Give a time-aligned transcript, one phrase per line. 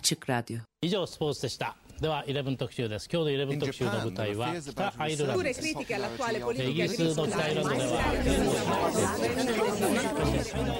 [0.00, 7.92] Açık Radyo 以上スポーツでしたでは11特集です今日の11特集の舞台は北アイルランド Pure です critiche all'attuale イ politica ギリスの北アイルランドでは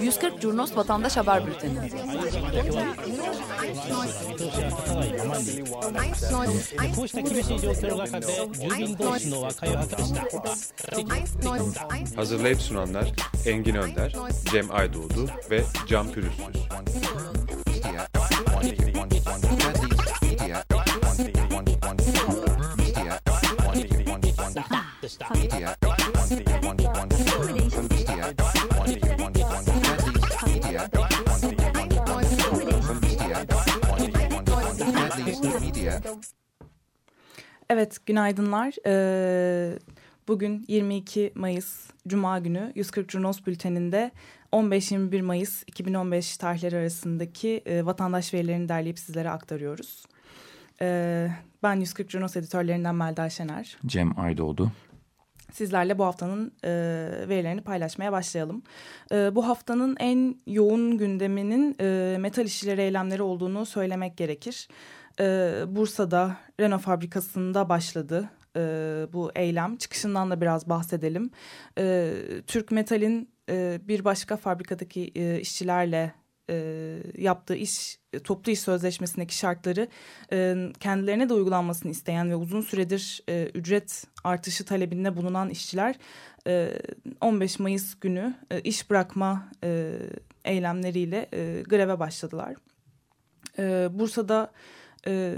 [0.01, 1.89] 140 Curnos Vatandaş Haber Bülteni 見
[4.37, 5.63] 通しは立たないままに
[6.95, 10.21] こうした厳しい状況の中で住民同士の和解を図りした
[12.17, 13.13] Hazırlayıp sunanlar
[13.47, 14.13] Engin Önder,
[14.51, 16.47] Cem Aydoğdu ve Can Pürüzsüz.
[37.70, 38.74] Evet, günaydınlar.
[38.86, 39.80] Ee,
[40.32, 44.12] bugün 22 Mayıs Cuma günü 140 Curnos Bülteni'nde
[44.52, 50.06] 15-21 Mayıs 2015 tarihleri arasındaki e, vatandaş verilerini derleyip sizlere aktarıyoruz.
[50.82, 51.28] Ee,
[51.64, 53.78] ben 140 Curnos editörlerinden Melda Şener.
[53.86, 54.72] Cem Aydoğdu.
[55.52, 56.70] Sizlerle bu haftanın e,
[57.30, 58.64] verilerini paylaşmaya başlayalım.
[59.12, 64.68] E, bu haftanın en yoğun gündeminin e, metal işçileri eylemleri olduğunu söylemek gerekir.
[65.20, 68.62] E, Bursa'da Renault fabrikasında başladı e,
[69.14, 69.78] bu eylem.
[69.78, 71.32] Çıkışından da biraz bahsedelim.
[71.78, 72.14] E,
[72.48, 76.14] Türk Metal'in e, bir başka fabrikadaki e, işçilerle
[76.50, 79.88] e, yaptığı iş toplu iş sözleşmesindeki şartları
[80.34, 85.96] e, kendilerine de uygulanmasını isteyen ve uzun süredir e, ücret artışı talebinde bulunan işçiler
[86.48, 86.80] e,
[87.22, 89.92] 15 Mayıs günü e, iş bırakma e,
[90.46, 92.56] eylemleriyle e, greve başladılar.
[93.60, 94.52] E, Bursa'da
[95.08, 95.36] e,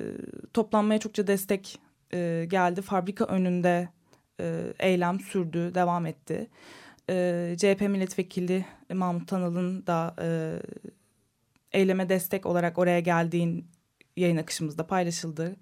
[0.54, 1.80] toplanmaya çokça destek
[2.14, 2.82] e, geldi.
[2.82, 3.90] Fabrika önünde
[4.40, 6.50] e, eylem sürdü, devam etti.
[7.10, 10.28] E, CHP milletvekili Mahmut Tanal'ın da e,
[11.72, 13.68] eyleme destek olarak oraya geldiğin
[14.18, 15.56] yayın akışımızda paylaşıldı.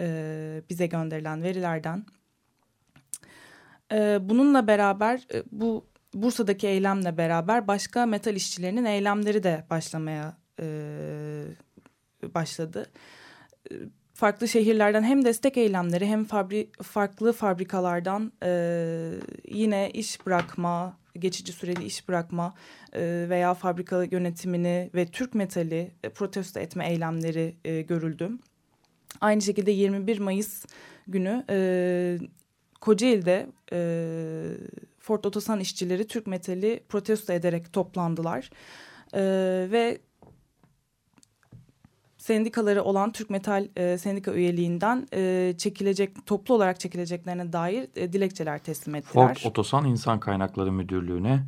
[0.00, 2.04] E, bize gönderilen verilerden.
[3.92, 10.66] E, bununla beraber e, bu Bursa'daki eylemle beraber başka metal işçilerinin eylemleri de başlamaya e,
[12.34, 12.90] başladı.
[14.20, 18.50] Farklı şehirlerden hem destek eylemleri hem fabri, farklı fabrikalardan e,
[19.48, 22.54] yine iş bırakma, geçici süreli iş bırakma
[22.92, 28.30] e, veya fabrika yönetimini ve Türk metali e, protesto etme eylemleri e, görüldü.
[29.20, 30.66] Aynı şekilde 21 Mayıs
[31.06, 32.18] günü e,
[32.80, 33.78] Kocaeli'de e,
[34.98, 38.50] Ford Otosan işçileri Türk metali protesto ederek toplandılar.
[39.14, 39.22] E,
[39.70, 39.98] ve
[42.30, 48.58] sendikaları olan Türk Metal e, sendika üyeliğinden e, çekilecek toplu olarak çekileceklerine dair e, dilekçeler
[48.58, 49.34] teslim ettiler.
[49.34, 51.46] Ford Otosan İnsan Kaynakları Müdürlüğü'ne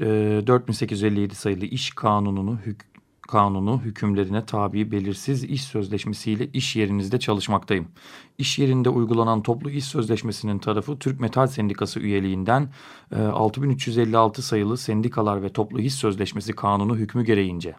[0.00, 0.06] e,
[0.46, 2.97] 4857 sayılı iş kanununu hük
[3.28, 7.88] kanunu hükümlerine tabi belirsiz iş sözleşmesiyle iş yerinizde çalışmaktayım.
[8.38, 12.72] İş yerinde uygulanan toplu iş sözleşmesinin tarafı Türk Metal Sendikası üyeliğinden
[13.16, 17.76] e, 6356 sayılı Sendikalar ve Toplu İş Sözleşmesi kanunu hükmü gereğince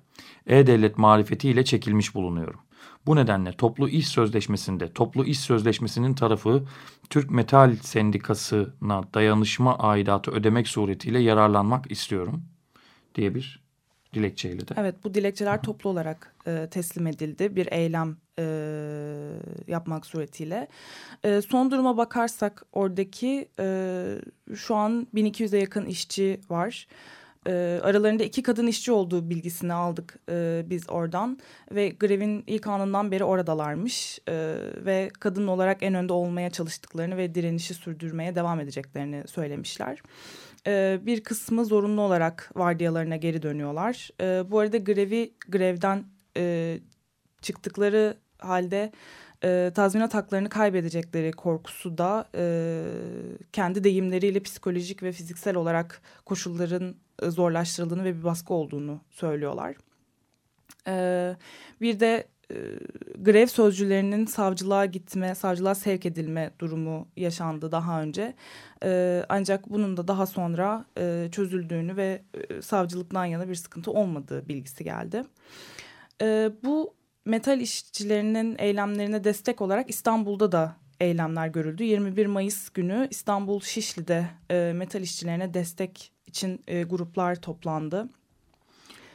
[0.47, 2.59] E-Devlet marifetiyle çekilmiş bulunuyorum.
[3.05, 6.63] Bu nedenle toplu iş sözleşmesinde toplu iş sözleşmesinin tarafı
[7.09, 12.43] Türk Metal Sendikası'na dayanışma aidatı ödemek suretiyle yararlanmak istiyorum
[13.15, 13.68] diye bir
[14.13, 14.73] dilekçeyle de.
[14.77, 18.43] Evet bu dilekçeler toplu olarak e, teslim edildi bir eylem e,
[19.67, 20.67] yapmak suretiyle.
[21.23, 24.15] E, son duruma bakarsak oradaki e,
[24.55, 26.87] şu an 1200'e yakın işçi var.
[27.47, 31.39] E, aralarında iki kadın işçi olduğu bilgisini aldık e, biz oradan
[31.71, 34.33] ve grevin ilk anından beri oradalarmış e,
[34.85, 39.91] ve kadın olarak en önde olmaya çalıştıklarını ve direnişi sürdürmeye devam edeceklerini söylemişler.
[39.93, 40.01] E,
[41.05, 44.09] bir kısmı zorunlu olarak vardiyalarına geri dönüyorlar.
[44.21, 46.03] E, bu arada grevi grevden
[46.37, 46.77] e,
[47.41, 48.91] çıktıkları halde
[49.43, 52.83] e, tazminat haklarını kaybedecekleri korkusu da e,
[53.53, 59.75] kendi deyimleriyle psikolojik ve fiziksel olarak koşulların e, zorlaştırıldığını ve bir baskı olduğunu söylüyorlar.
[60.87, 61.35] E,
[61.81, 62.55] bir de e,
[63.17, 68.33] grev sözcülerinin savcılığa gitme, savcılığa sevk edilme durumu yaşandı daha önce.
[68.83, 74.47] E, ancak bunun da daha sonra e, çözüldüğünü ve e, savcılıktan yana bir sıkıntı olmadığı
[74.47, 75.23] bilgisi geldi.
[76.21, 76.93] E, bu
[77.25, 81.83] metal işçilerinin eylemlerine destek olarak İstanbul'da da eylemler görüldü.
[81.83, 88.09] 21 Mayıs günü İstanbul Şişli'de e, metal işçilerine destek için e, gruplar toplandı.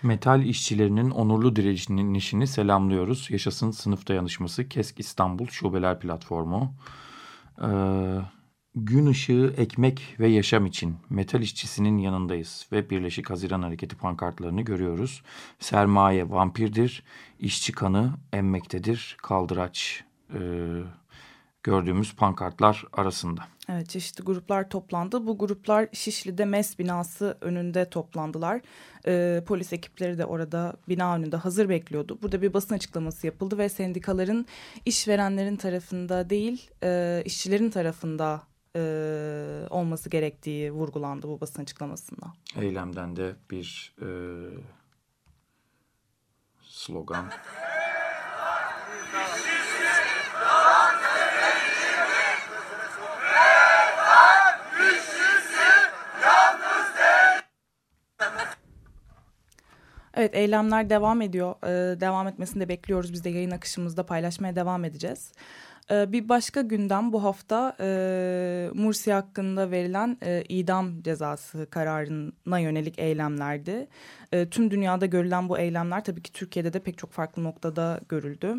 [0.05, 3.31] Metal işçilerinin onurlu direnişini selamlıyoruz.
[3.31, 6.75] Yaşasın sınıf dayanışması KESK İstanbul Şubeler Platformu.
[7.63, 8.19] Ee,
[8.77, 15.23] Gün ışığı, ekmek ve yaşam için metal işçisinin yanındayız ve Birleşik Haziran Hareketi pankartlarını görüyoruz.
[15.59, 17.03] Sermaye vampirdir,
[17.39, 20.05] işçi kanı emmektedir, kaldıraç
[20.35, 20.41] e,
[21.65, 23.41] gördüğümüz pankartlar arasında.
[23.69, 25.27] Evet çeşitli gruplar toplandı.
[25.27, 28.61] Bu gruplar Şişli'de MES binası önünde toplandılar.
[29.07, 32.19] Ee, polis ekipleri de orada bina önünde hazır bekliyordu.
[32.23, 34.47] Burada bir basın açıklaması yapıldı ve sendikaların
[34.85, 38.43] işverenlerin tarafında değil e, işçilerin tarafında
[38.77, 38.81] e,
[39.71, 42.33] olması gerektiği vurgulandı bu basın açıklamasında.
[42.57, 44.09] Eylemden de bir e,
[46.63, 47.31] slogan.
[60.17, 61.55] Evet eylemler devam ediyor.
[61.65, 63.13] Ee, devam etmesini de bekliyoruz.
[63.13, 65.33] Biz de yayın akışımızda paylaşmaya devam edeceğiz.
[65.91, 72.99] Ee, bir başka gündem bu hafta e, Mursi hakkında verilen e, idam cezası kararına yönelik
[72.99, 73.87] eylemlerdi.
[74.33, 78.57] E, tüm dünyada görülen bu eylemler tabii ki Türkiye'de de pek çok farklı noktada görüldü.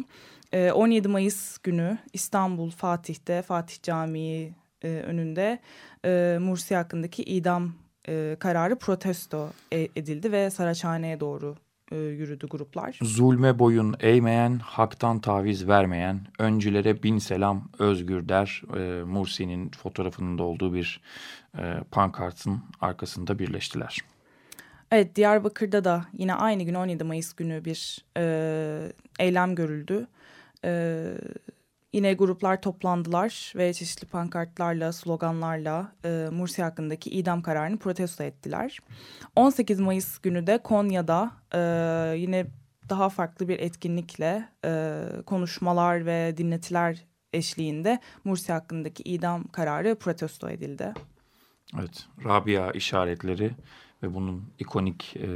[0.51, 4.53] E, 17 Mayıs günü İstanbul Fatih'te Fatih Camii
[4.83, 5.59] e, önünde
[6.05, 7.73] e, Mursi hakkındaki idam
[8.07, 11.55] e, kararı protesto e, edildi ve Saraçhane'ye doğru
[11.91, 12.99] e, yürüdü gruplar.
[13.01, 18.61] Zulme boyun eğmeyen, haktan taviz vermeyen, öncülere bin selam özgür der.
[18.77, 21.01] E, Mursi'nin fotoğrafının da olduğu bir
[21.57, 23.99] e, pankartın arkasında birleştiler.
[24.91, 30.07] Evet Diyarbakır'da da yine aynı gün 17 Mayıs günü bir e, eylem görüldü.
[30.65, 31.03] E,
[31.95, 38.79] Yine gruplar toplandılar ve çeşitli pankartlarla, sloganlarla e, Mursi hakkındaki idam kararını protesto ettiler.
[39.35, 41.59] 18 Mayıs günü de Konya'da e,
[42.17, 42.47] yine
[42.89, 50.93] daha farklı bir etkinlikle e, konuşmalar ve dinletiler eşliğinde Mursi hakkındaki idam kararı protesto edildi.
[51.79, 53.51] Evet, Rabia işaretleri
[54.03, 55.27] ve bunun ikonik e,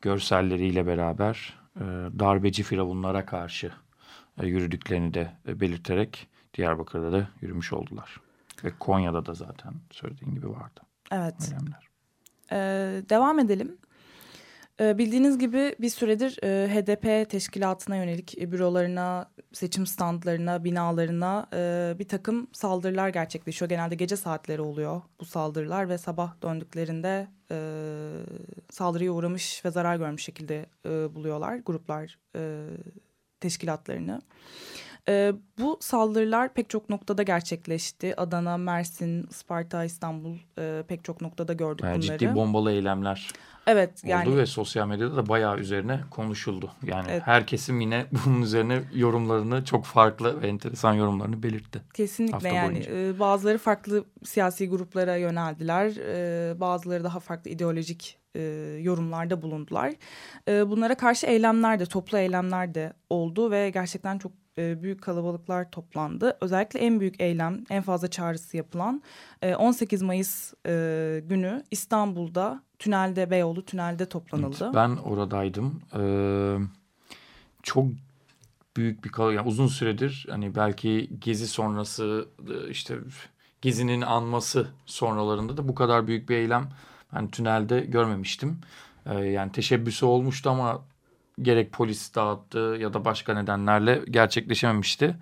[0.00, 1.84] görselleriyle beraber e,
[2.18, 3.72] darbeci firavunlara karşı
[4.42, 8.20] yürüdüklerini de e, belirterek Diyarbakır'da da yürümüş oldular.
[8.64, 10.80] Ve Konya'da da zaten söylediğin gibi vardı.
[11.12, 11.34] Evet.
[11.52, 11.88] Eylemler.
[12.52, 13.78] Ee, devam edelim.
[14.80, 21.94] Ee, bildiğiniz gibi bir süredir e, HDP teşkilatına yönelik e, bürolarına, seçim standlarına, binalarına e,
[21.98, 23.68] bir takım saldırılar gerçekleşiyor.
[23.68, 27.58] Genelde gece saatleri oluyor bu saldırılar ve sabah döndüklerinde e,
[28.70, 32.66] saldırıya uğramış ve zarar görmüş şekilde e, buluyorlar gruplar e,
[33.40, 34.20] teşkilatlarını.
[35.08, 38.20] E, bu saldırılar pek çok noktada gerçekleşti.
[38.20, 42.18] Adana, Mersin, Isparta, İstanbul e, pek çok noktada gördük yani bunları.
[42.18, 43.30] Ciddi bombalı eylemler
[43.66, 44.36] evet, oldu yani...
[44.36, 46.70] ve sosyal medyada da bayağı üzerine konuşuldu.
[46.82, 47.22] Yani evet.
[47.24, 51.82] herkesin yine bunun üzerine yorumlarını çok farklı ve enteresan yorumlarını belirtti.
[51.94, 55.92] Kesinlikle yani e, bazıları farklı siyasi gruplara yöneldiler.
[55.96, 58.42] E, bazıları daha farklı ideolojik e,
[58.82, 59.92] yorumlarda bulundular.
[60.48, 65.70] E, bunlara karşı eylemler de, toplu eylemler de oldu ve gerçekten çok e, büyük kalabalıklar
[65.70, 66.36] toplandı.
[66.40, 69.02] Özellikle en büyük eylem, en fazla çağrısı yapılan
[69.42, 74.64] e, 18 Mayıs e, günü İstanbul'da tünelde, Beyoğlu tünelde toplanıldı.
[74.64, 75.82] Evet, ben oradaydım.
[75.98, 76.56] Ee,
[77.62, 77.86] çok
[78.76, 82.98] büyük bir kalabalık, yani uzun süredir hani belki gezi sonrası e, işte
[83.62, 86.68] gezinin anması sonralarında da bu kadar büyük bir eylem
[87.14, 88.60] ben tünelde görmemiştim.
[89.06, 90.84] Ee, yani teşebbüsü olmuştu ama
[91.42, 95.16] gerek polis dağıttı ya da başka nedenlerle gerçekleşememişti.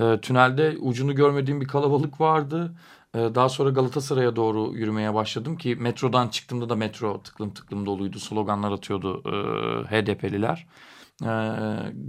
[0.00, 2.74] Ee, tünelde ucunu görmediğim bir kalabalık vardı.
[3.14, 8.18] Ee, daha sonra Galatasaray'a doğru yürümeye başladım ki metrodan çıktığımda da metro tıklım tıklım doluydu.
[8.18, 9.32] Sloganlar atıyordu e,
[9.84, 10.66] HDP'liler.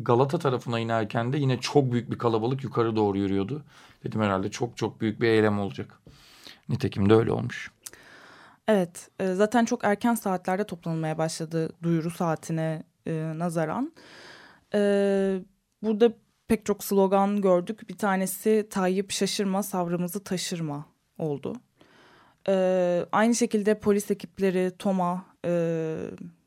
[0.01, 3.63] Galata tarafına inerken de yine çok büyük bir kalabalık yukarı doğru yürüyordu.
[4.03, 5.99] Dedim herhalde çok çok büyük bir eylem olacak.
[6.69, 7.71] Nitekim de öyle olmuş.
[8.67, 13.93] Evet, e, zaten çok erken saatlerde toplanmaya başladı duyuru saatine e, nazaran.
[14.75, 14.79] E,
[15.81, 16.13] burada
[16.47, 17.89] pek çok slogan gördük.
[17.89, 20.85] Bir tanesi Tayyip şaşırma, savrımızı taşırma
[21.17, 21.55] oldu.
[22.47, 25.95] E, aynı şekilde polis ekipleri, TOMA, e,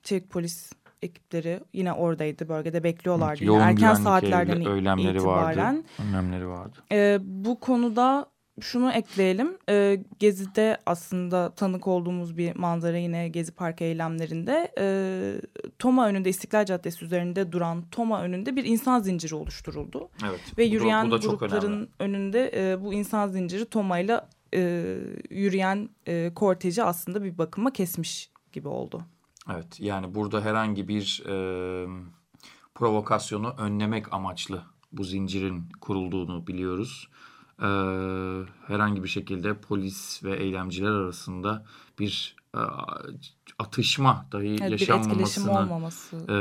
[0.02, 2.49] çevik polis ekipleri yine oradaydı.
[2.49, 3.38] Bölgede bekliyorlardı.
[3.38, 4.61] Evet, yoğun Erken saatlerden
[4.99, 5.76] itibaren.
[5.76, 6.78] Vardı, önlemleri vardı.
[6.92, 8.26] E, bu konuda
[8.60, 9.58] şunu ekleyelim.
[9.68, 14.72] E, Gezi'de aslında tanık olduğumuz bir manzara yine Gezi Park eylemlerinde.
[14.78, 14.86] E,
[15.78, 20.08] Toma önünde İstiklal Caddesi üzerinde duran Toma önünde bir insan zinciri oluşturuldu.
[20.28, 20.58] Evet.
[20.58, 24.20] Ve yürüyen bu bu grupların önünde e, bu insan zinciri Toma ile
[24.54, 24.94] e,
[25.30, 29.02] yürüyen e, korteji aslında bir bakıma kesmiş gibi oldu.
[29.52, 31.36] Evet yani burada herhangi bir e,
[32.75, 37.08] provokasyonu önlemek amaçlı bu zincirin kurulduğunu biliyoruz.
[37.62, 37.66] E,
[38.66, 41.64] herhangi bir şekilde polis ve eylemciler arasında
[41.98, 42.60] bir e,
[43.58, 45.68] atışma dahi Evet, yaşanmamasını
[46.28, 46.38] e,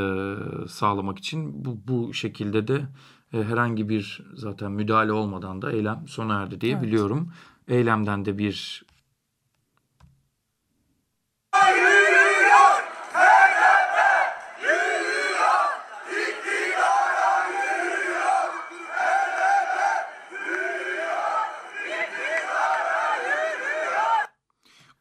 [0.67, 2.86] sağlamak için bu, bu şekilde de
[3.34, 6.84] e, herhangi bir zaten müdahale olmadan da eylem sona erdi diye Evet.
[6.84, 7.34] biliyorum.
[7.67, 8.86] Eylemden de bir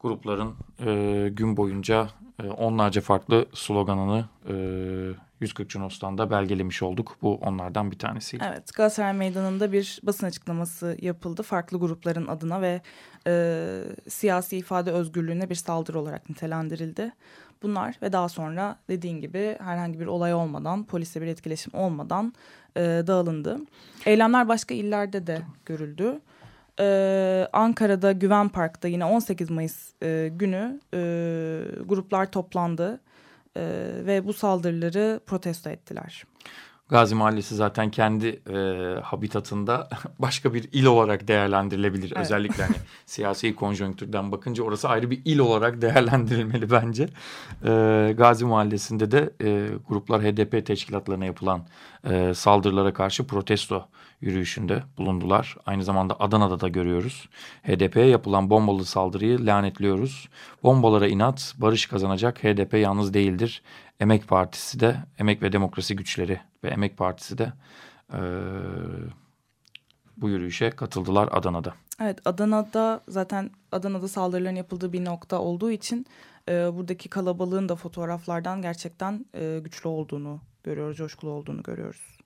[0.05, 1.57] grupların e, gün
[1.89, 2.09] boyunca
[2.43, 4.53] e, onlarca farklı sloganını e,
[5.41, 7.17] 140 Cunos'tan belgelemiş olduk.
[7.21, 8.43] Bu onlardan bir tanesiydi.
[8.47, 11.43] Evet, Galatasaray Meydanı'nda bir basın açıklaması yapıldı.
[11.43, 12.81] Farklı grupların adına ve
[13.27, 17.11] e, siyasi ifade özgürlüğüne bir saldırı olarak nitelendirildi.
[17.63, 22.33] Bunlar ve daha sonra dediğin gibi herhangi bir olay olmadan, polisle bir etkileşim olmadan
[22.77, 23.59] e, dağılındı.
[24.05, 26.19] Eylemler başka illerde de görüldü.
[26.79, 30.99] Ee, Ankara'da Güven Park'ta yine 18 Mayıs e, günü e,
[31.85, 32.99] gruplar toplandı
[33.57, 33.61] e,
[34.05, 36.23] ve bu saldırıları protesto ettiler.
[36.89, 38.55] Gazi Mahallesi zaten kendi e,
[39.03, 39.89] habitatında
[40.19, 42.11] başka bir il olarak değerlendirilebilir.
[42.15, 42.25] Evet.
[42.25, 42.75] Özellikle hani
[43.05, 47.09] siyasi konjonktürden bakınca orası ayrı bir il olarak değerlendirilmeli bence.
[47.65, 51.61] E, Gazi Mahallesi'nde de e, gruplar HDP teşkilatlarına yapılan
[52.09, 53.87] e, saldırılara karşı protesto
[54.21, 55.57] yürüyüşünde bulundular.
[55.65, 57.29] Aynı zamanda Adana'da da görüyoruz.
[57.63, 60.29] HDP'ye yapılan bombalı saldırıyı lanetliyoruz.
[60.63, 63.61] Bombalara inat, barış kazanacak HDP yalnız değildir.
[63.99, 67.53] Emek Partisi de, Emek ve Demokrasi Güçleri ve Emek Partisi de
[68.13, 68.19] e,
[70.17, 71.73] bu yürüyüşe katıldılar Adana'da.
[72.01, 76.05] Evet Adana'da zaten Adana'da saldırıların yapıldığı bir nokta olduğu için
[76.49, 82.17] e, buradaki kalabalığın da fotoğraflardan gerçekten e, güçlü olduğunu görüyoruz, coşkulu olduğunu görüyoruz.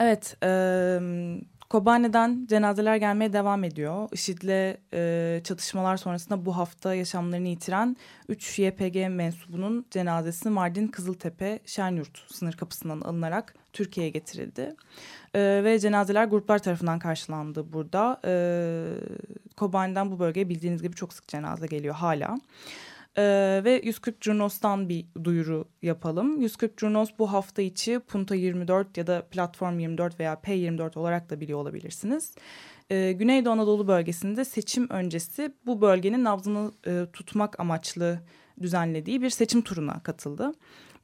[0.00, 0.36] Evet,
[1.70, 4.08] Kobane'den cenazeler gelmeye devam ediyor.
[4.12, 7.96] IŞİD'le e, çatışmalar sonrasında bu hafta yaşamlarını yitiren
[8.28, 14.74] 3 YPG mensubunun cenazesi Mardin Kızıltepe Şenyurt sınır kapısından alınarak Türkiye'ye getirildi.
[15.34, 18.20] E, ve cenazeler gruplar tarafından karşılandı burada.
[18.24, 18.32] E,
[19.56, 22.38] Kobane'den bu bölgeye bildiğiniz gibi çok sık cenaze geliyor hala.
[23.18, 26.40] Ee, ve 140 Curnos'tan bir duyuru yapalım.
[26.40, 31.40] 140 Curnos bu hafta içi Punta 24 ya da Platform 24 veya P24 olarak da
[31.40, 32.34] biliyor olabilirsiniz.
[32.90, 38.20] Ee, Güneydoğu Anadolu bölgesinde seçim öncesi bu bölgenin nabzını e, tutmak amaçlı
[38.60, 40.52] düzenlediği bir seçim turuna katıldı.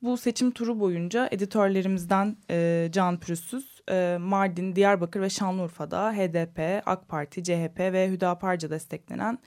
[0.04, 7.08] Bu seçim turu boyunca editörlerimizden e, Can Pürüzsüz, e, Mardin, Diyarbakır ve Şanlıurfa'da HDP, AK
[7.08, 9.38] Parti, CHP ve Hüdaparca desteklenen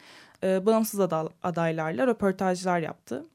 [0.44, 3.26] e, bağımsız ada- adaylarla röportajlar yaptı.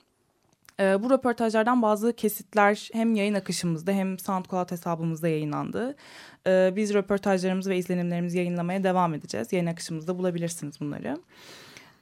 [0.80, 5.96] E, bu röportajlardan bazı kesitler hem yayın akışımızda hem SoundCloud hesabımızda yayınlandı.
[6.46, 9.52] E, biz röportajlarımızı ve izlenimlerimizi yayınlamaya devam edeceğiz.
[9.52, 11.16] Yayın akışımızda bulabilirsiniz bunları.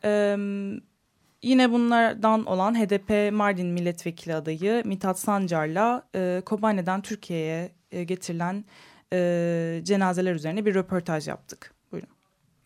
[0.05, 0.37] E,
[1.43, 8.65] yine bunlardan olan HDP Mardin Milletvekili adayı Mithat Sancar'la e, Kobane'den Türkiye'ye e, getirilen
[9.13, 11.75] e, cenazeler üzerine bir röportaj yaptık.
[11.93, 12.09] Buyurun.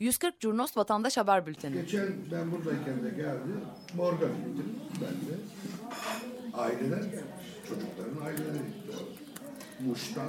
[0.01, 1.75] 140 Curnos Vatandaş Haber Bülteni.
[1.75, 3.53] Geçen ben buradayken de geldi.
[3.97, 5.41] Morgan gittim ben de.
[6.55, 7.03] Aileler,
[7.69, 8.97] çocukların aileleri gitti.
[9.81, 10.29] Muş'tan,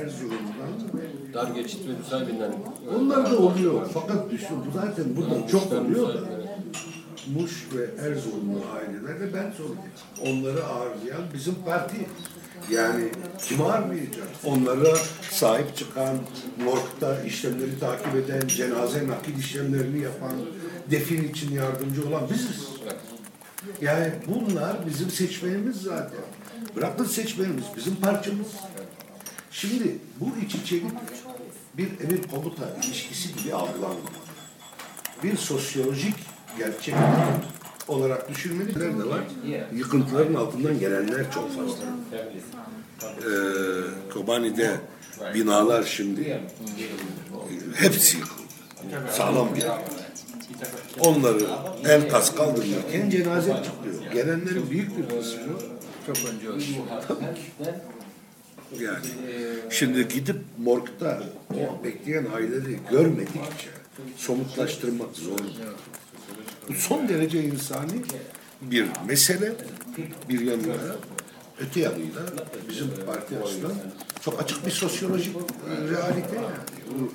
[0.00, 1.02] Erzurum'dan.
[1.34, 2.52] Dar geçit ve Müsaadeni'den.
[2.96, 3.90] Onlar da oluyor.
[3.94, 6.35] Fakat düşün, bu zaten burada çok oluyor da.
[7.34, 9.92] Muş ve Erzurumlu ailelerle ben sorumluyum.
[10.22, 11.96] Onları ağırlayan bizim parti.
[12.70, 13.08] Yani
[13.42, 14.28] kim ağırlayacak?
[14.44, 14.96] Onlara
[15.30, 16.18] sahip çıkan,
[16.64, 20.32] morgda işlemleri takip eden, cenaze nakil işlemlerini yapan,
[20.90, 22.68] defin için yardımcı olan biziz.
[23.80, 26.20] Yani bunlar bizim seçmenimiz zaten.
[26.76, 28.48] Bırakın seçmenimiz, bizim parçamız.
[29.50, 30.92] Şimdi bu iç içelik
[31.78, 34.26] bir emir komuta ilişkisi gibi algılanmamalı.
[35.22, 36.14] Bir sosyolojik
[36.58, 36.94] gerçek
[37.88, 39.20] olarak düşünmeliler de var.
[39.74, 41.84] Yıkıntıların altından gelenler çok fazla.
[43.02, 44.70] Ee, Kobani'de
[45.34, 46.40] binalar şimdi
[47.74, 48.42] hepsi yıkıldı.
[49.12, 49.64] Sağlam bir
[51.00, 51.46] Onları
[51.88, 54.12] enkaz kaldırırken cenaze çıkıyor.
[54.12, 55.52] Gelenlerin büyük bir kısmı
[56.06, 56.64] Çok önce öldü.
[58.80, 59.06] yani
[59.70, 63.68] şimdi gidip morgda o bekleyen aileleri görmedikçe
[64.16, 65.38] somutlaştırmak zor.
[66.68, 68.02] Bu son derece insani
[68.62, 69.52] bir mesele
[70.28, 70.96] bir yanıyla
[71.58, 72.22] öte yanıyla
[72.68, 73.72] bizim parti açısından
[74.20, 75.40] çok açık bir sosyolojik e,
[75.90, 76.46] realite yani.
[76.90, 77.12] Bu,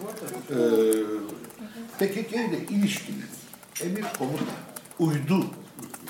[0.54, 0.58] e,
[2.00, 3.24] PKK ile ilişkili
[3.84, 4.44] emir komuta
[5.00, 5.46] uydu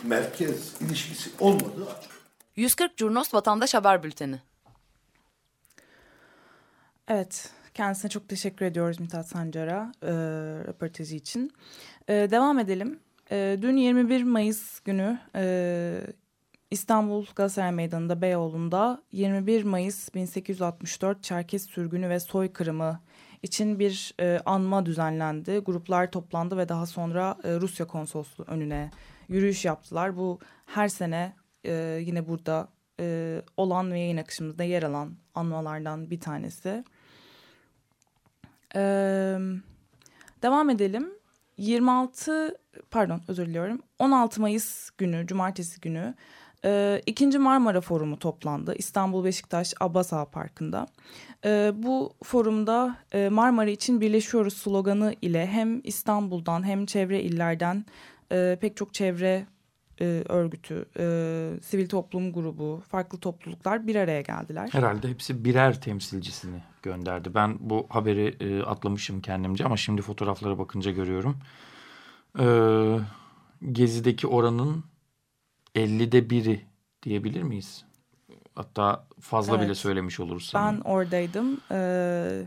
[0.04, 2.12] merkez ilişkisi olmadığı açık.
[2.56, 4.40] 140 Curnos Vatandaş Haber Bülteni.
[7.08, 10.12] Evet, Kendisine çok teşekkür ediyoruz Mithat Sancar'a e,
[10.68, 11.54] röportajı için.
[12.08, 13.00] E, devam edelim.
[13.32, 16.02] E, dün 21 Mayıs günü e,
[16.72, 23.00] İstanbul Galatasaray Meydanı'nda Beyoğlu'nda 21 Mayıs 1864 Çerkes sürgünü ve soykırımı
[23.44, 25.58] için bir e, anma düzenlendi.
[25.58, 28.92] Gruplar toplandı ve daha sonra e, Rusya konsolosluğu önüne
[29.28, 30.18] yürüyüş yaptılar.
[30.18, 31.36] Bu her sene
[32.00, 32.68] yine burada
[33.58, 36.84] olan ve yayın akışımızda yer alan anmalardan bir tanesi.
[38.76, 38.82] E,
[40.42, 41.21] devam edelim.
[41.62, 42.56] 26
[42.92, 46.16] pardon özür diliyorum 16 Mayıs günü cumartesi günü
[46.66, 50.88] e, ikinci Marmara Forumu toplandı İstanbul Beşiktaş Abbas Ağa Parkı'nda.
[51.46, 57.86] E, bu forumda e, Marmara için birleşiyoruz sloganı ile hem İstanbul'dan hem çevre illerden
[58.32, 59.46] e, pek çok çevre
[60.02, 61.04] e, örgütü, e,
[61.62, 64.70] sivil toplum grubu, farklı topluluklar bir araya geldiler.
[64.72, 67.34] Herhalde hepsi birer temsilcisini gönderdi.
[67.36, 71.38] Ben bu haberi e, atlamışım kendimce ama şimdi fotoğraflara bakınca görüyorum.
[72.40, 72.46] E,
[73.72, 74.84] Gezi'deki oranın
[75.76, 76.62] 50'de biri
[77.04, 77.86] diyebilir miyiz?
[78.56, 79.66] Hatta fazla Evet.
[79.66, 80.52] bile söylemiş oluruz.
[80.56, 81.62] Ben oradaydım.
[81.72, 82.42] Ee,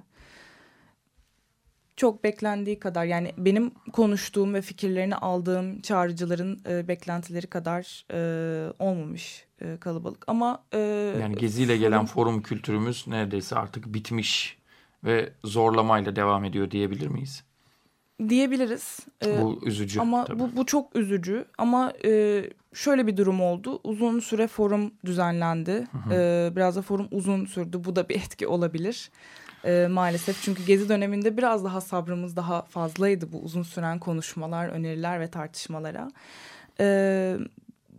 [1.96, 9.44] çok beklendiği kadar yani benim konuştuğum ve fikirlerini aldığım çağrıcıların e, beklentileri kadar e, olmamış
[9.60, 10.24] e, kalabalık.
[10.26, 10.78] Ama e,
[11.20, 14.58] Yani geziyle gelen forum- forum kültürümüz neredeyse artık bitmiş
[15.04, 17.44] ve zorlamayla devam ediyor diyebilir miyiz?
[18.28, 18.98] diyebiliriz.
[19.26, 20.00] E, bu üzücü.
[20.00, 20.38] Ama tabii.
[20.38, 21.44] bu, bu çok üzücü.
[21.58, 22.42] Ama e,
[22.74, 23.80] şöyle bir durum oldu.
[23.84, 25.84] Uzun süre forum düzenlendi.
[26.10, 27.84] E, biraz da forum uzun sürdü.
[27.84, 29.10] Bu da bir etki olabilir.
[29.64, 35.20] E, maalesef çünkü gezi döneminde biraz daha sabrımız daha fazlaydı bu uzun süren konuşmalar, öneriler
[35.20, 36.10] ve tartışmalara.
[36.80, 37.36] E,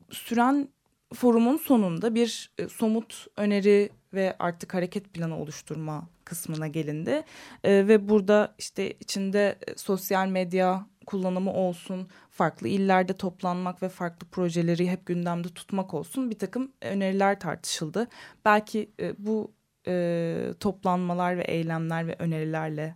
[0.10, 0.70] süren
[1.14, 7.24] forumun sonunda bir e, somut öneri ve artık hareket planı oluşturma kısmına gelindi.
[7.64, 14.28] E, ve burada işte içinde e, sosyal medya kullanımı olsun, farklı illerde toplanmak ve farklı
[14.28, 18.08] projeleri hep gündemde tutmak olsun bir takım öneriler tartışıldı.
[18.46, 19.52] Belki e, bu
[19.88, 22.96] e, toplanmalar ve eylemler ve önerilerle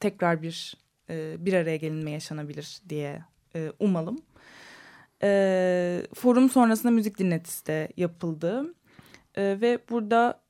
[0.00, 0.76] tekrar bir
[1.10, 4.18] e, bir araya gelinme yaşanabilir diye e, umalım.
[5.22, 8.74] E, forum sonrasında müzik dinletisi de yapıldı.
[9.34, 10.40] E, ve burada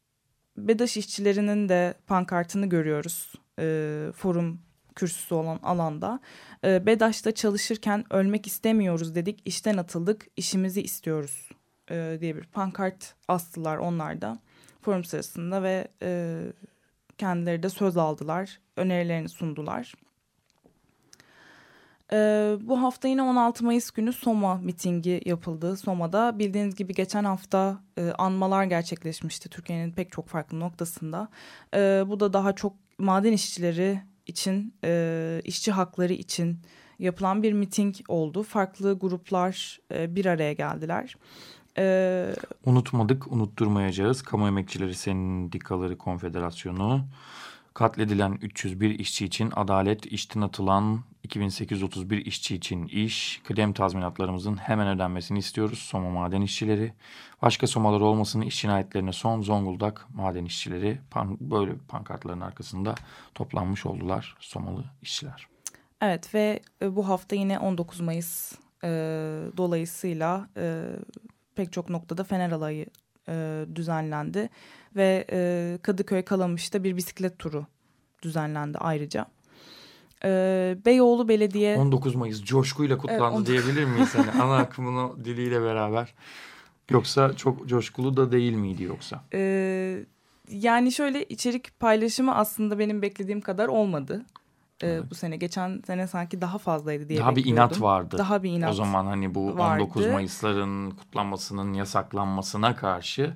[0.56, 3.64] BEDAŞ işçilerinin de pankartını görüyoruz e,
[4.14, 4.60] forum
[4.94, 6.20] kürsüsü olan alanda.
[6.64, 11.48] E, BEDAŞ'ta çalışırken ölmek istemiyoruz dedik, işten atıldık, işimizi istiyoruz
[11.90, 14.38] e, diye bir pankart astılar onlar da
[14.86, 16.40] forum sırasında ve e,
[17.18, 19.94] kendileri de söz aldılar, önerilerini sundular.
[22.12, 25.76] Ee, bu hafta yine 16 Mayıs günü Soma mitingi yapıldı.
[25.76, 31.28] Soma'da bildiğiniz gibi geçen hafta e, anmalar gerçekleşmişti Türkiye'nin pek çok farklı noktasında.
[31.74, 36.58] Ee, bu da daha çok maden işçileri için, e, işçi hakları için
[36.98, 38.42] yapılan bir miting oldu.
[38.42, 41.16] Farklı gruplar e, bir araya geldiler.
[41.78, 42.34] Ee,
[42.64, 44.22] Unutmadık, unutturmayacağız.
[44.22, 47.04] Kamu Emekçileri Sendikaları Konfederasyonu
[47.74, 55.38] katledilen 301 işçi için adalet, işten atılan 2831 işçi için iş, kıdem tazminatlarımızın hemen ödenmesini
[55.38, 55.78] istiyoruz.
[55.78, 56.92] Soma maden işçileri,
[57.42, 62.94] başka somalar olmasın iş cinayetlerine son Zonguldak maden işçileri pan, böyle pankartların arkasında
[63.34, 65.46] toplanmış oldular Somalı işçiler.
[66.00, 68.52] Evet ve e, bu hafta yine 19 Mayıs
[68.84, 68.88] e,
[69.56, 70.84] dolayısıyla e,
[71.56, 72.86] pek çok noktada Fener Alayı
[73.28, 74.48] e, düzenlendi
[74.96, 77.66] ve e, Kadıköy Kalamış'ta bir bisiklet turu
[78.22, 79.26] düzenlendi ayrıca.
[80.24, 80.28] E,
[80.86, 84.14] Beyoğlu Belediye 19 Mayıs coşkuyla kutlandı on- diyebilir miyiz?
[84.14, 86.14] Hani ana akımını diliyle beraber.
[86.90, 89.24] Yoksa çok coşkulu da değil miydi yoksa?
[89.32, 90.04] e,
[90.50, 94.24] yani şöyle içerik paylaşımı aslında benim beklediğim kadar olmadı.
[94.82, 97.62] E, Bu sene geçen sene sanki daha fazlaydı diye Daha bir bekliyordum.
[97.64, 98.18] inat vardı.
[98.18, 98.70] Daha bir inat.
[98.70, 99.82] O zaman hani bu vardı.
[99.82, 103.34] 19 Mayıs'ların kutlanmasının yasaklanmasına karşı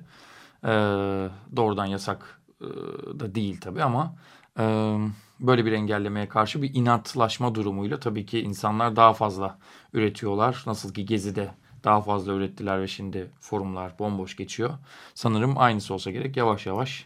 [0.63, 0.69] e,
[1.55, 2.65] doğrudan yasak e,
[3.19, 4.15] da değil tabii ama
[4.59, 4.95] e,
[5.39, 9.57] böyle bir engellemeye karşı bir inatlaşma durumuyla tabii ki insanlar daha fazla
[9.93, 10.63] üretiyorlar.
[10.65, 11.51] Nasıl ki Gezi'de
[11.83, 14.69] daha fazla ürettiler ve şimdi forumlar bomboş geçiyor.
[15.13, 17.05] Sanırım aynısı olsa gerek yavaş yavaş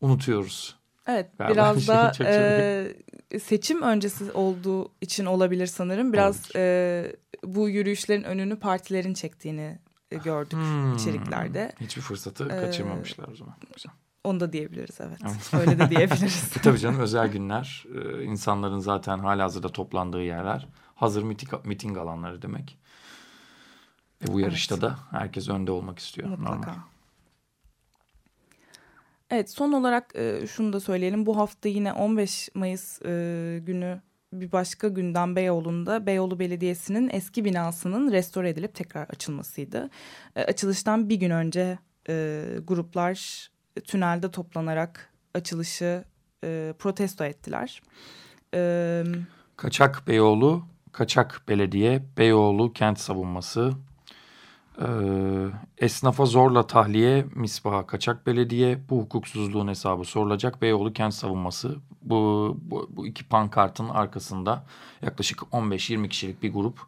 [0.00, 0.76] unutuyoruz.
[1.06, 2.94] Evet Galiba biraz da e,
[3.42, 6.12] seçim öncesi olduğu için olabilir sanırım.
[6.12, 9.78] Biraz e, bu yürüyüşlerin önünü partilerin çektiğini
[10.10, 10.94] e, gördük Hmm.
[10.96, 11.72] içeriklerde.
[11.80, 13.54] Hiçbir fırsatı Ee, kaçırmamışlar o zaman.
[13.74, 13.92] Güzel.
[14.24, 15.20] Onu da diyebiliriz evet.
[15.52, 16.56] Öyle de diyebiliriz.
[16.58, 20.68] E tabii canım özel günler e, insanların zaten halihazırda toplandığı yerler.
[20.94, 22.78] Hazır miting, miting alanları demek.
[24.28, 24.82] E bu yarışta Evet.
[24.82, 26.28] da herkes önde olmak istiyor.
[26.28, 26.52] Mutlaka.
[26.56, 26.74] Normal.
[29.30, 31.26] Evet son olarak e, şunu da söyleyelim.
[31.26, 34.00] Bu hafta yine 15 Mayıs e, günü
[34.32, 39.90] bir başka günden Beyoğlu'nda Beyoğlu Belediyesi'nin eski binasının restore edilip tekrar açılmasıydı.
[40.36, 43.48] E, açılıştan bir gün önce e, gruplar
[43.84, 46.04] tünelde toplanarak açılışı
[46.44, 47.82] e, protesto ettiler.
[48.54, 49.02] E,
[49.56, 53.72] Kaçak Beyoğlu, Kaçak Belediye, Beyoğlu Kent Savunması,
[54.80, 54.86] e,
[55.78, 61.76] esnafa zorla tahliye, misbaha kaçak belediye, bu hukuksuzluğun hesabı sorulacak, Beyoğlu Kent Savunması.
[62.02, 64.64] Bu, bu, bu iki pankartın arkasında
[65.02, 66.78] yaklaşık 15-20 kişilik bir grup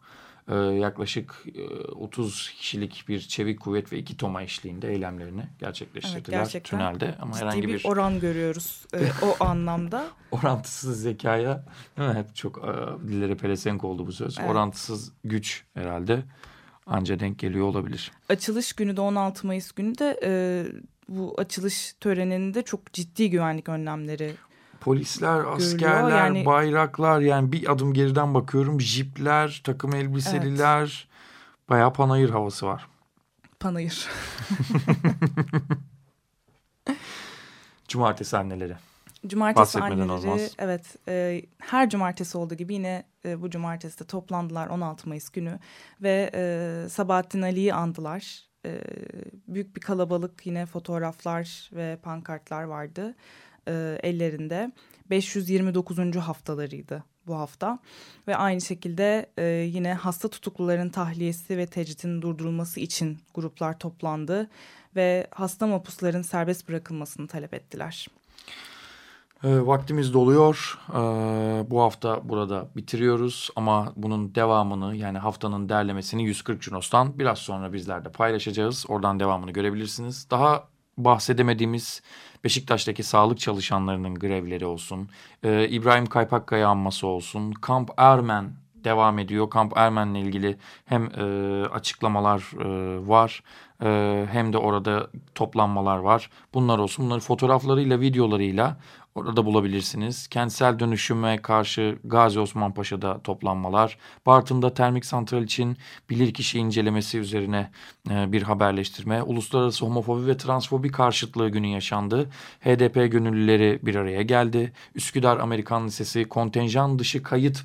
[0.48, 6.64] e, yaklaşık e, 30 kişilik bir çevik kuvvet ve iki toma eşliğinde eylemlerini gerçekleştirdiler evet,
[6.64, 7.14] tünelde.
[7.20, 10.06] Ama ciddi herhangi bir, bir oran görüyoruz e, o anlamda.
[10.30, 11.64] Orantısız zekaya
[11.98, 12.14] değil mi?
[12.14, 14.38] hep çok e, dillere pelesenk oldu bu söz.
[14.38, 14.50] Evet.
[14.50, 16.22] Orantısız güç herhalde
[16.88, 18.12] anca denk geliyor olabilir.
[18.28, 20.30] Açılış günü de 16 Mayıs günü de e,
[21.08, 24.34] bu açılış töreninde çok ciddi güvenlik önlemleri
[24.80, 31.68] Polisler, askerler, yani, bayraklar yani bir adım geriden bakıyorum jipler, takım elbiseliler evet.
[31.68, 32.86] bayağı panayır havası var.
[33.60, 34.08] Panayır.
[37.88, 38.76] Cumartesi anneleri.
[39.26, 40.54] Cumartesi anneleri olmaz.
[40.58, 45.58] evet e, her cumartesi olduğu gibi yine e, bu cumartesi de toplandılar 16 Mayıs günü
[46.02, 48.48] ve e, Sabahattin Ali'yi andılar.
[48.66, 48.80] E,
[49.48, 53.14] büyük bir kalabalık yine fotoğraflar ve pankartlar vardı
[53.68, 54.72] e, ellerinde.
[55.10, 56.16] 529.
[56.16, 57.78] haftalarıydı bu hafta
[58.28, 64.50] ve aynı şekilde e, yine hasta tutukluların tahliyesi ve tecritin durdurulması için gruplar toplandı
[64.96, 68.08] ve hasta mapusların serbest bırakılmasını talep ettiler.
[69.44, 70.78] E, vaktimiz doluyor.
[70.90, 71.00] E,
[71.70, 78.04] bu hafta burada bitiriyoruz ama bunun devamını yani haftanın derlemesini 140 Junos'tan biraz sonra bizler
[78.04, 78.84] de paylaşacağız.
[78.88, 80.30] Oradan devamını görebilirsiniz.
[80.30, 80.64] Daha
[80.96, 82.02] bahsedemediğimiz
[82.44, 85.08] Beşiktaş'taki sağlık çalışanlarının grevleri olsun,
[85.42, 89.50] e, İbrahim Kaypakkaya anması olsun, Kamp Ermen devam ediyor.
[89.50, 91.22] Kamp Ermen'le ilgili hem e,
[91.66, 93.42] açıklamalar e, var
[94.30, 96.30] hem de orada toplanmalar var.
[96.54, 97.04] Bunlar olsun.
[97.04, 98.76] Bunları fotoğraflarıyla, videolarıyla
[99.18, 100.28] orada bulabilirsiniz.
[100.28, 103.98] Kentsel dönüşüme karşı Gazi Osman Paşa'da toplanmalar.
[104.26, 105.76] Bartın'da termik santral için
[106.10, 107.70] bilirkişi incelemesi üzerine
[108.10, 109.22] e, bir haberleştirme.
[109.22, 112.30] Uluslararası homofobi ve transfobi karşıtlığı günü yaşandı.
[112.60, 114.72] HDP gönüllüleri bir araya geldi.
[114.94, 117.64] Üsküdar Amerikan Lisesi kontenjan dışı kayıt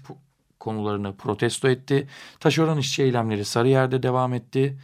[0.60, 2.08] konularını protesto etti.
[2.40, 4.78] Taşeron işçi eylemleri Sarıyer'de devam etti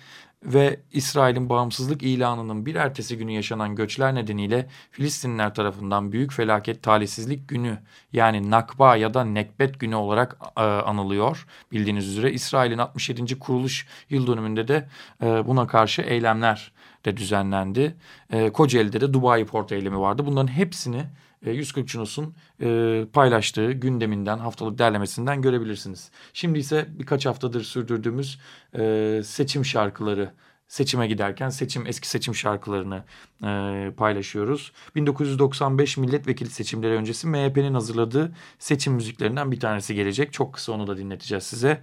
[0.43, 7.49] ve İsrail'in bağımsızlık ilanının bir ertesi günü yaşanan göçler nedeniyle Filistinliler tarafından büyük felaket talihsizlik
[7.49, 7.77] günü
[8.13, 11.47] yani Nakba ya da Nekbet günü olarak e, anılıyor.
[11.71, 13.39] Bildiğiniz üzere İsrail'in 67.
[13.39, 14.89] kuruluş yıl dönümünde de
[15.23, 16.71] e, buna karşı eylemler
[17.05, 17.95] de düzenlendi.
[18.33, 20.25] E, Kocaeli'de de Dubai Port eylemi vardı.
[20.25, 21.05] Bunların hepsini
[21.41, 26.11] 140 Cunos'un e, paylaştığı gündeminden, haftalık derlemesinden görebilirsiniz.
[26.33, 28.39] Şimdi ise birkaç haftadır sürdürdüğümüz
[28.77, 30.33] e, seçim şarkıları
[30.67, 33.03] seçime giderken seçim eski seçim şarkılarını
[33.43, 34.71] e, paylaşıyoruz.
[34.95, 40.33] 1995 milletvekili seçimleri öncesi MHP'nin hazırladığı seçim müziklerinden bir tanesi gelecek.
[40.33, 41.81] Çok kısa onu da dinleteceğiz size.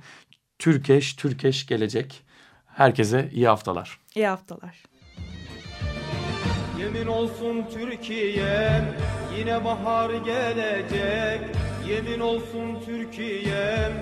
[0.59, 2.23] Türkeş, Türkeş gelecek.
[2.67, 4.01] Herkese iyi haftalar.
[4.15, 4.96] İyi haftalar.
[6.97, 8.83] Yemin olsun Türkiye
[9.39, 11.41] yine bahar gelecek.
[11.89, 13.93] Yemin olsun Türkiye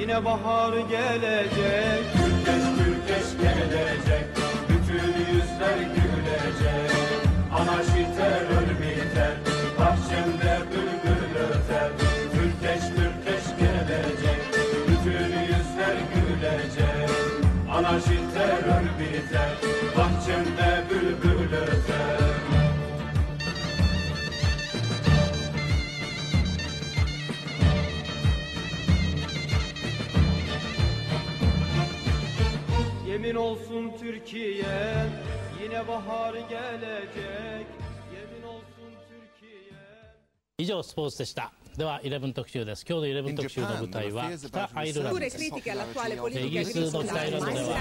[0.00, 2.02] yine bahar gelecek.
[2.12, 4.24] Türkeş Türkeş gelecek.
[4.68, 6.90] Bütün yüzler gülecek.
[7.58, 9.32] Anarşi terör biter
[9.78, 11.90] bahçemde bülbül öter.
[12.32, 14.40] Türkeş Türkeş gelecek.
[14.88, 17.10] Bütün yüzler gülecek.
[17.72, 19.50] Anarşi terör biter
[19.96, 20.57] bahçemde
[33.78, 34.66] olsun Türkiye
[35.62, 37.66] yine bahar gelecek.
[38.14, 39.72] Yemin olsun Türkiye.
[40.58, 41.52] 以上スポーツでした。
[41.77, 47.79] では11特集です今日の11特集の舞台は北アイルランドですイギリスの北アイルランドでは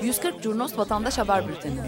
[0.00, 1.80] 140 Curnos Vatandaş Haber Bülteni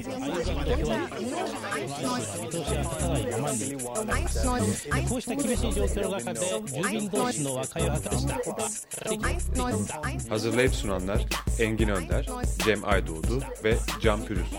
[10.29, 11.26] Hazırlayıp sunanlar
[11.59, 12.26] Engin Önder,
[12.64, 14.59] Cem Aydoğdu ve Can Pürüzsüz.